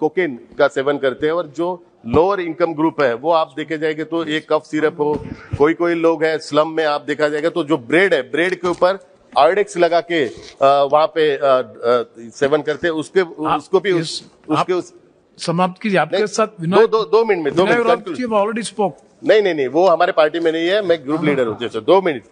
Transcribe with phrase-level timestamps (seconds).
[0.00, 1.68] Cocaine का seven करते हैं और जो
[2.06, 5.12] लोअर इनकम ग्रुप है वो आप देखे जाएँगे तो एक कफ सिरप हो
[5.58, 8.68] कोई कोई लोग है स्लम में आप देखा जाएगा तो जो ब्रेड है ब्रेड के
[8.68, 8.98] ऊपर
[9.32, 10.24] आर्डेक्स लगा के
[10.62, 11.62] वहाँ पे आ, आ,
[12.36, 14.92] सेवन करते हैं। उसके उसको भी उस, उसके उस
[15.38, 19.42] समाप्त कीजिए। आपके नहीं, साथ दो दो दो मिनट में दो मिनट ऑलरेडी स्पोक नहीं
[19.42, 22.22] नहीं नहीं वो हमारे पार्टी में नहीं है मैं ग्रुप लीडर हूँ। जैसे दो मिनट।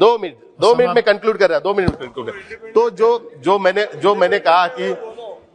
[0.00, 2.88] दो मिनट दो मिनट में कंक्लूड कर रहा है दो मिनट में कंक्लूड कर तो
[2.90, 3.08] जो
[3.44, 4.90] जो मैंने जो मैंने कहा कि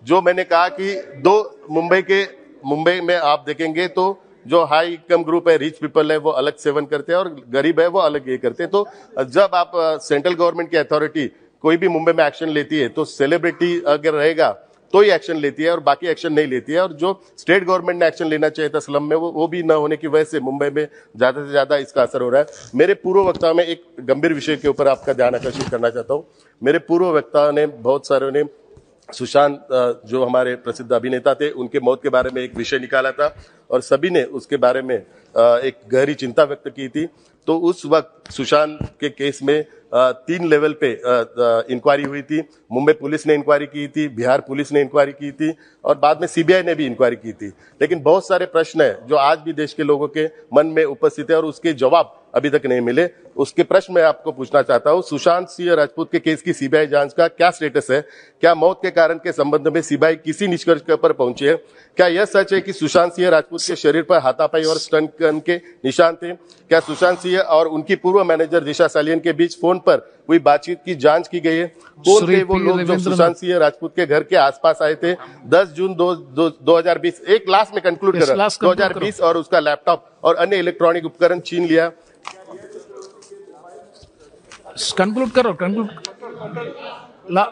[0.06, 1.36] जो मैंने कहा कि दो
[1.72, 2.24] मुंबई के,
[2.66, 4.06] मुंबई में आप देखेंगे तो
[4.46, 7.80] जो हाई इनकम ग्रुप है रिच पीपल है, वो अलग सेवन करते हैं और गरीब
[7.80, 8.86] है, वो अलग ये करते हैं। तो
[9.26, 11.26] जब आप सेंट्रल गवर्नमेंट की अथॉरिटी
[11.64, 14.50] कोई भी मुंबई में एक्शन लेती है तो सेलिब्रिटी अगर रहेगा
[14.94, 18.00] तो ही एक्शन लेती है और बाकी एक्शन नहीं लेती है। और जो स्टेट गवर्नमेंट
[18.00, 20.40] ने एक्शन लेना चाहिए था स्लम में, वो वो भी न होने की वजह से
[20.42, 23.84] मुंबई में ज़्यादा से ज़्यादा इसका असर हो रहा है। मेरे पूर्व वक्ता में एक
[24.02, 26.26] गंभीर विषय के ऊपर आपका ध्यान आकर्षित करना चाहता हूँ।
[26.62, 28.44] मेरे पूर्व वक्ता ने, बहुत सारे ने
[29.10, 29.68] सुशांत
[30.08, 33.36] जो हमारे प्रसिद्ध अभिनेता थे, उनके मौत के बारे में एक विषय निकाला था
[33.72, 37.08] और सभी ने उसके बारे में एक गहरी चिंता व्यक्त की थी।
[37.48, 40.92] तो उस वक्त सुशांत के केस में तीन लेवल पे
[41.74, 42.40] इंक्वायरी हुई थी।
[42.72, 46.28] मुंबई पुलिस ने इंक्वायरी की थी, बिहार पुलिस ने इंक्वायरी की थी और बाद में
[46.28, 47.48] सीबीआई ने भी इंक्वायरी की थी।
[47.82, 51.32] लेकिन बहुत सारे प्रश्न है जो आज भी देश के लोगों के मन में उपस्थित
[51.32, 55.02] है और उसके जवाब अभी तक नहीं मिले। उसके प्रश्न मैं आपको पूछना चाहता हूँ।
[55.02, 58.02] सुशांत सिंह राजपूत के केस की सीबीआई जाँच का क्या स्टेटस है?
[58.42, 61.56] क्या मौत के कारण के संबंध में सीबीआई किसी निष्कर्ष पर पहुँची है?
[61.98, 65.56] क्या यह सच है कि सुशांत सिंह राजपूत के शरीर पर हाथापाई और स्टंट के
[65.56, 66.34] निशान थे?
[66.34, 69.98] क्या सुशांत सिंह और उनकी पूर्व मैनेजर दिशा सालियन के बीच फ़ोन पर
[70.30, 71.68] हुई बातचीत की जाँच की गई है।
[72.06, 75.14] कौन थे वो लोग जो सुशांत सिंह राजपूत के घर के आसपास आए थे?
[75.50, 80.10] 10 जून दो, दो, 2020 एक लास्ट में कंक्लूड कर। conclude 2020 और उसका लैपटॉप
[80.24, 81.92] और अन्य इलेक्ट्रॉनिक उपकरण छीन लिया।
[84.98, 85.90] कंक्लूड करो कंक्लूड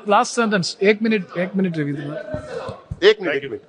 [0.10, 1.86] लास्ट सेंटेंस एक मिनट एक मिनट एक
[3.22, 3.62] मिनट एक मिनट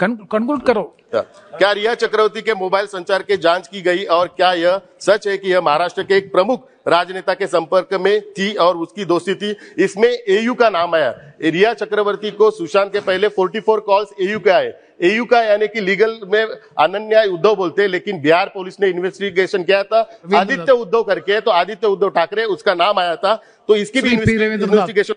[0.00, 4.80] कंक्लूड करो। क्या रिया चक्रवर्ती के मोबाइल संचार की जाँच की गई और क्या यह
[5.00, 9.04] सच है कि यह महाराष्ट्र के एक प्रमुख राजनेता के संपर्क में थी और उसकी
[9.04, 9.54] दोस्ती थी?
[9.78, 11.10] इसमें एयू का नाम आया।
[11.42, 15.80] रिया चक्रवर्ती को सुशांत के पहले 44 कॉल्स एयू के आए। एयू का यानी कि
[15.80, 20.00] लीगल में अनन्या उद्धव बोलते हैं लेकिन बिहार पुलिस ने इन्वेस्टिगेशन किया था।
[20.36, 23.34] आदित्य उद्धव करके तो आदित्य उद्धव ठाकरे उसका नाम आया था।
[23.68, 25.14] तो इसकी भी। इन्वेस्टिगेशन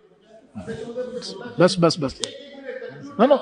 [1.59, 2.19] बस बस बस।
[3.19, 3.37] No no.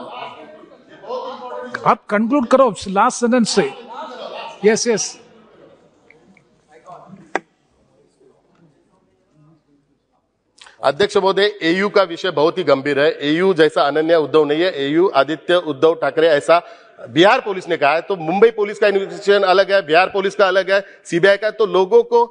[1.77, 3.71] आप कंक्लूड करो लास्ट सेंटेंस से।
[4.65, 5.19] यस यस
[10.83, 14.71] अध्यक्ष महोदय एयू का विषय बहुत ही गंभीर है। एयू जैसा अनन्या उद्धव नहीं है।
[14.81, 16.61] एयू आदित्य उद्धव ठाकरे, ऐसा
[16.99, 20.47] बिहार पुलिस ने कहा है तो मुंबई पुलिस का इन्वेस्टिगेशन अलग है बिहार पुलिस का
[20.47, 22.23] अलग है सीबीआई का तो लोगों को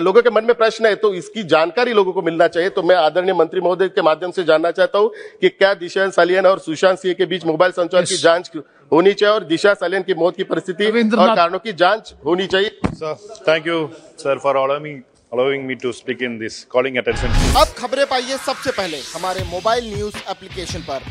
[0.00, 2.96] लोगों के मन में प्रश्न है तो इसकी जानकारी लोगों को मिलना चाहिए तो मैं
[2.96, 5.10] आदरणीय मंत्री महोदय के माध्यम से जानना चाहता हूँ
[5.40, 8.16] कि क्या दिशा सालियन और सुशांत सिंह के बीच मोबाइल संचार की.
[8.16, 8.50] जाँच
[8.92, 12.70] होनी चाहिए और दिशा सालियन की मौत की परिस्थिति और कारणों की जाँच होनी चाहिए
[12.96, 13.14] Sir,
[13.46, 13.78] thank you,
[14.16, 14.94] sir, for allowing me,
[15.32, 17.30] allowing me to speak in this, calling attention.
[17.56, 21.10] अब खबरें पाइए सबसे पहले हमारे मोबाइल न्यूज़ एप्लीकेशन पर